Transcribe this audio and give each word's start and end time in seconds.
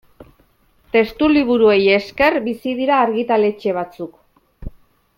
Testuliburuei 0.95 1.83
esker 1.97 2.39
bizi 2.49 2.75
dira 2.83 2.99
argitaletxe 3.05 3.77
batzuk. 3.81 4.19